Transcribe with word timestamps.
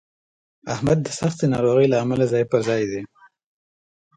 احمد 0.73 0.97
د 1.03 1.07
سختې 1.19 1.45
ناروغۍ 1.53 1.87
له 1.89 1.97
امله 2.03 2.25
ځای 2.33 2.43
په 2.51 2.57
ځای 2.67 2.83
دی. 2.91 3.01